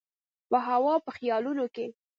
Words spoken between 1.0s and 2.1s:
په خیالونو کي